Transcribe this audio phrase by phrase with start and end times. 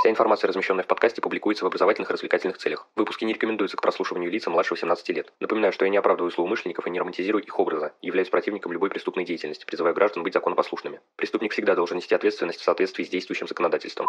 [0.00, 2.86] Вся информация, размещенная в подкасте, публикуется в образовательных и развлекательных целях.
[2.96, 5.30] Выпуски не рекомендуются к прослушиванию лица младше 18 лет.
[5.40, 9.26] Напоминаю, что я не оправдываю злоумышленников и не романтизирую их образа, являюсь противником любой преступной
[9.26, 11.00] деятельности, призываю граждан быть законопослушными.
[11.16, 14.08] Преступник всегда должен нести ответственность в соответствии с действующим законодательством.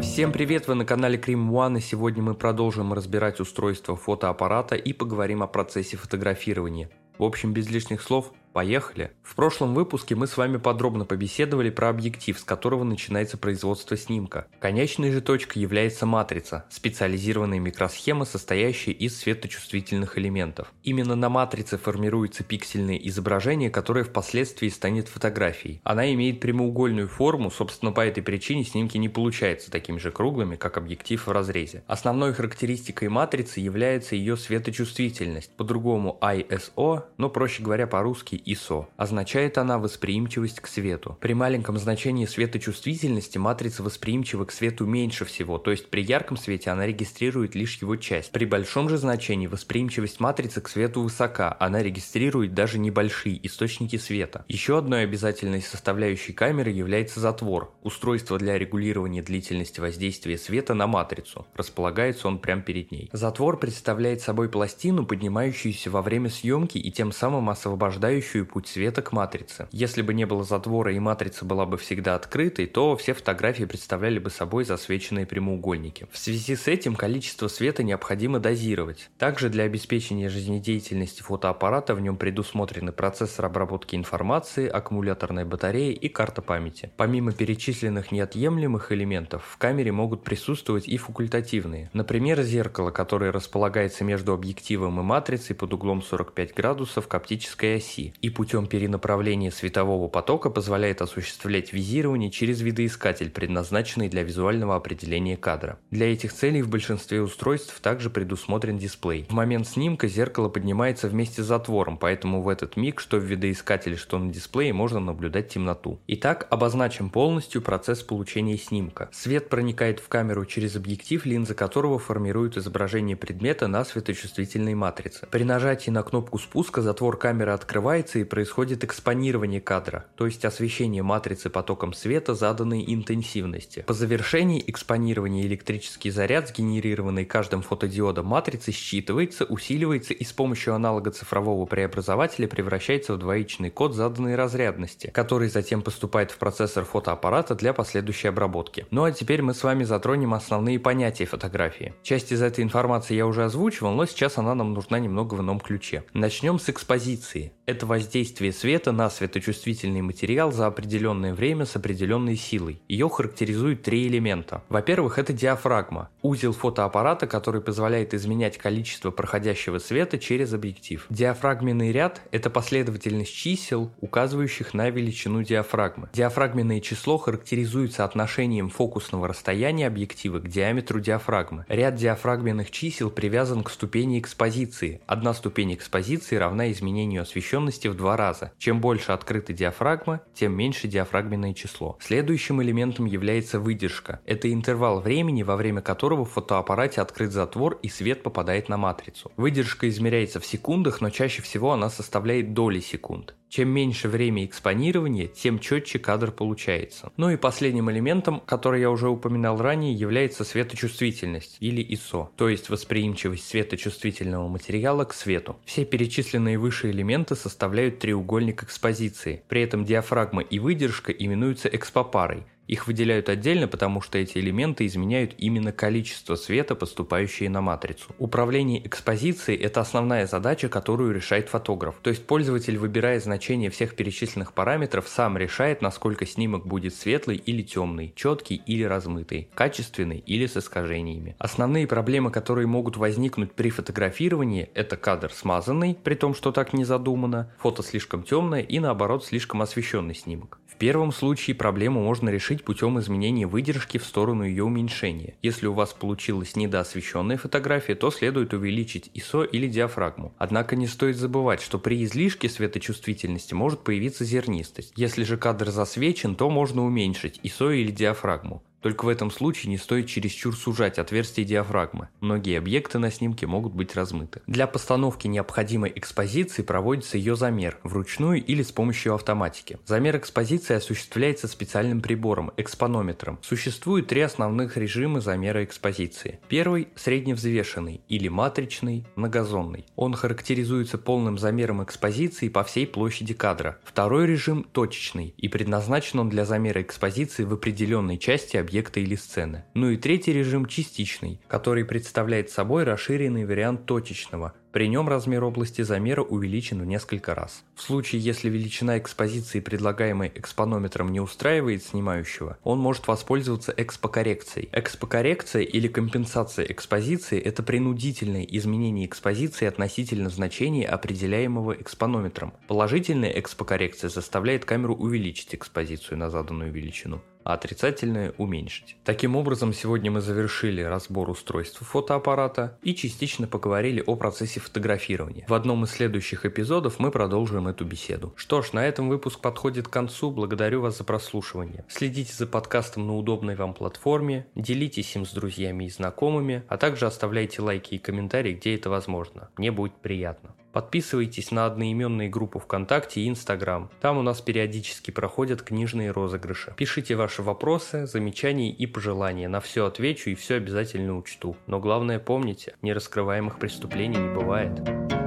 [0.00, 4.92] Всем привет, вы на канале Cream One, и сегодня мы продолжим разбирать устройство фотоаппарата и
[4.92, 6.90] поговорим о процессе фотографирования.
[7.18, 9.10] В общем, без лишних слов, Поехали!
[9.22, 14.46] В прошлом выпуске мы с вами подробно побеседовали про объектив, с которого начинается производство снимка.
[14.60, 20.72] Конечной же точкой является матрица, специализированная микросхема, состоящая из светочувствительных элементов.
[20.84, 25.82] Именно на матрице формируется пиксельное изображение, которое впоследствии станет фотографией.
[25.84, 30.78] Она имеет прямоугольную форму, собственно по этой причине снимки не получаются такими же круглыми, как
[30.78, 31.84] объектив в разрезе.
[31.88, 38.86] Основной характеристикой матрицы является ее светочувствительность, по-другому ISO, но проще говоря по-русски ISO.
[38.96, 41.18] Означает она восприимчивость к свету.
[41.20, 46.70] При маленьком значении светочувствительности матрица восприимчива к свету меньше всего, то есть при ярком свете
[46.70, 48.30] она регистрирует лишь его часть.
[48.30, 54.44] При большом же значении восприимчивость матрицы к свету высока, она регистрирует даже небольшие источники света.
[54.48, 61.46] Еще одной обязательной составляющей камеры является затвор, устройство для регулирования длительности воздействия света на матрицу.
[61.54, 63.10] Располагается он прямо перед ней.
[63.12, 69.02] Затвор представляет собой пластину, поднимающуюся во время съемки и тем самым освобождающую ведущую путь света
[69.02, 69.68] к матрице.
[69.72, 74.18] Если бы не было затвора и матрица была бы всегда открытой, то все фотографии представляли
[74.18, 76.06] бы собой засвеченные прямоугольники.
[76.12, 79.10] В связи с этим количество света необходимо дозировать.
[79.18, 86.42] Также для обеспечения жизнедеятельности фотоаппарата в нем предусмотрены процессор обработки информации, аккумуляторная батарея и карта
[86.42, 86.90] памяти.
[86.96, 91.90] Помимо перечисленных неотъемлемых элементов, в камере могут присутствовать и факультативные.
[91.92, 98.14] Например, зеркало, которое располагается между объективом и матрицей под углом 45 градусов к оптической оси
[98.22, 105.78] и путем перенаправления светового потока позволяет осуществлять визирование через видоискатель, предназначенный для визуального определения кадра.
[105.90, 109.26] Для этих целей в большинстве устройств также предусмотрен дисплей.
[109.28, 113.96] В момент снимка зеркало поднимается вместе с затвором, поэтому в этот миг, что в видоискателе,
[113.96, 116.00] что на дисплее, можно наблюдать темноту.
[116.06, 119.08] Итак, обозначим полностью процесс получения снимка.
[119.12, 125.26] Свет проникает в камеру через объектив, линза которого формирует изображение предмета на светочувствительной матрице.
[125.30, 131.02] При нажатии на кнопку спуска затвор камеры открывается проекции происходит экспонирование кадра, то есть освещение
[131.02, 133.84] матрицы потоком света заданной интенсивности.
[133.86, 141.10] По завершении экспонирования электрический заряд, сгенерированный каждым фотодиодом матрицы, считывается, усиливается и с помощью аналога
[141.10, 147.72] цифрового преобразователя превращается в двоичный код заданной разрядности, который затем поступает в процессор фотоаппарата для
[147.72, 148.86] последующей обработки.
[148.92, 151.92] Ну а теперь мы с вами затронем основные понятия фотографии.
[152.04, 155.58] Часть из этой информации я уже озвучивал, но сейчас она нам нужна немного в ином
[155.58, 156.04] ключе.
[156.12, 157.55] Начнем с экспозиции.
[157.66, 162.80] Это воздействие света на светочувствительный материал за определенное время с определенной силой.
[162.86, 164.62] Ее характеризуют три элемента.
[164.68, 171.06] Во-первых, это диафрагма, узел фотоаппарата, который позволяет изменять количество проходящего света через объектив.
[171.10, 176.08] Диафрагменный ряд– это последовательность чисел, указывающих на величину диафрагмы.
[176.12, 181.64] Диафрагменное число характеризуется отношением фокусного расстояния объектива к диаметру диафрагмы.
[181.66, 185.00] Ряд диафрагменных чисел привязан к ступени экспозиции.
[185.08, 188.52] Одна ступень экспозиции равна изменению освещенности освещенности в два раза.
[188.58, 191.96] Чем больше открыта диафрагма, тем меньше диафрагменное число.
[192.00, 194.20] Следующим элементом является выдержка.
[194.26, 199.32] Это интервал времени, во время которого в фотоаппарате открыт затвор и свет попадает на матрицу.
[199.36, 203.34] Выдержка измеряется в секундах, но чаще всего она составляет доли секунд.
[203.48, 207.12] Чем меньше время экспонирования, тем четче кадр получается.
[207.16, 212.68] Ну и последним элементом, который я уже упоминал ранее, является светочувствительность или ISO, то есть
[212.70, 215.56] восприимчивость светочувствительного материала к свету.
[215.64, 219.42] Все перечисленные выше элементы составляют треугольник экспозиции.
[219.48, 225.34] При этом диафрагма и выдержка именуются экспопарой– их выделяют отдельно, потому что эти элементы изменяют
[225.38, 228.06] именно количество света, поступающее на матрицу.
[228.18, 231.96] Управление экспозицией– это основная задача, которую решает фотограф.
[232.02, 237.62] То есть пользователь, выбирая значение всех перечисленных параметров, сам решает, насколько снимок будет светлый или
[237.62, 241.36] темный, четкий или размытый, качественный или с искажениями.
[241.38, 246.84] Основные проблемы, которые могут возникнуть при фотографировании– это кадр смазанный, при том, что так не
[246.84, 250.58] задумано, фото слишком темное и наоборот слишком освещенный снимок.
[250.76, 255.32] В первом случае проблему можно решить путем изменения выдержки в сторону ее уменьшения.
[255.40, 260.34] Если у вас получилась недоосвещенная фотография, то следует увеличить ISO или диафрагму.
[260.36, 264.92] Однако не стоит забывать, что при излишке светочувствительности может появиться зернистость.
[264.96, 268.62] Если же кадр засвечен, то можно уменьшить ISO или диафрагму.
[268.80, 272.08] Только в этом случае не стоит чересчур сужать отверстие диафрагмы.
[272.20, 274.42] Многие объекты на снимке могут быть размыты.
[274.46, 279.78] Для постановки необходимой экспозиции проводится ее замер вручную или с помощью автоматики.
[279.86, 283.40] Замер экспозиции осуществляется специальным прибором– экспонометром.
[283.42, 286.38] Существует три основных режима замера экспозиции.
[286.48, 289.86] Первый– средневзвешенный или матричный, многозонный.
[289.96, 293.78] Он характеризуется полным замером экспозиции по всей площади кадра.
[293.82, 299.64] Второй режим– точечный и предназначен он для замера экспозиции в определенной части объекта или сцены.
[299.74, 305.80] Ну и третий режим– частичный, который представляет собой расширенный вариант точечного– при нем размер области
[305.80, 307.64] замера увеличен в несколько раз.
[307.76, 314.68] В случае, если величина экспозиции, предлагаемой экспонометром, не устраивает снимающего, он может воспользоваться экспокоррекцией.
[314.72, 322.52] Экспокоррекция или компенсация экспозиции– это принудительное изменение экспозиции относительно значения, определяемого экспонометром.
[322.68, 328.96] Положительная экспокоррекция заставляет камеру увеличить экспозицию на заданную величину а отрицательное уменьшить.
[329.04, 335.44] Таким образом, сегодня мы завершили разбор устройств фотоаппарата и частично поговорили о процессе фотографирования.
[335.48, 338.32] В одном из следующих эпизодов мы продолжим эту беседу.
[338.36, 340.30] Что ж, на этом выпуск подходит к концу.
[340.30, 341.84] Благодарю вас за прослушивание.
[341.88, 347.06] Следите за подкастом на удобной вам платформе, делитесь им с друзьями и знакомыми, а также
[347.06, 349.48] оставляйте лайки и комментарии, где это возможно.
[349.56, 350.54] Мне будет приятно.
[350.76, 353.88] Подписывайтесь на одноименные группы ВКонтакте и Инстаграм.
[354.02, 356.74] Там у нас периодически проходят книжные розыгрыши.
[356.76, 359.48] Пишите ваши вопросы, замечания и пожелания.
[359.48, 361.56] На все отвечу и все обязательно учту.
[361.66, 365.25] Но главное помните, нераскрываемых преступлений не бывает.